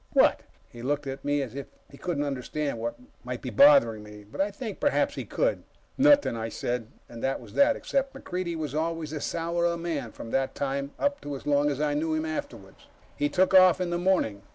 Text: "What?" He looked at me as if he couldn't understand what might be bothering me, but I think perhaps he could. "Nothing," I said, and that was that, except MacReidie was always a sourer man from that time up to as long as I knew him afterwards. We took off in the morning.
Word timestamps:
"What?" 0.13 0.39
He 0.67 0.81
looked 0.81 1.05
at 1.05 1.23
me 1.23 1.43
as 1.43 1.53
if 1.53 1.67
he 1.91 1.95
couldn't 1.95 2.23
understand 2.23 2.79
what 2.79 2.95
might 3.23 3.43
be 3.43 3.51
bothering 3.51 4.01
me, 4.01 4.23
but 4.23 4.41
I 4.41 4.49
think 4.49 4.79
perhaps 4.79 5.13
he 5.13 5.25
could. 5.25 5.61
"Nothing," 5.95 6.35
I 6.35 6.49
said, 6.49 6.87
and 7.07 7.23
that 7.23 7.39
was 7.39 7.53
that, 7.53 7.75
except 7.75 8.15
MacReidie 8.15 8.57
was 8.57 8.73
always 8.73 9.13
a 9.13 9.21
sourer 9.21 9.77
man 9.77 10.11
from 10.11 10.31
that 10.31 10.55
time 10.55 10.89
up 10.97 11.21
to 11.21 11.35
as 11.35 11.45
long 11.45 11.69
as 11.69 11.79
I 11.79 11.93
knew 11.93 12.15
him 12.15 12.25
afterwards. 12.25 12.87
We 13.19 13.29
took 13.29 13.53
off 13.53 13.79
in 13.79 13.91
the 13.91 13.99
morning. 13.99 14.41